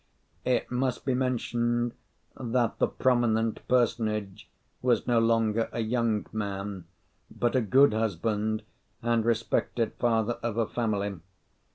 It 0.45 0.71
must 0.71 1.05
be 1.05 1.13
mentioned 1.13 1.93
that 2.35 2.79
the 2.79 2.87
prominent 2.87 3.59
personage 3.67 4.49
was 4.81 5.05
no 5.05 5.19
longer 5.19 5.69
a 5.71 5.81
young 5.81 6.25
man, 6.31 6.85
but 7.29 7.55
a 7.55 7.61
good 7.61 7.93
husband 7.93 8.63
and 9.03 9.23
respected 9.23 9.93
father 9.99 10.39
of 10.41 10.57
a 10.57 10.65
family. 10.65 11.19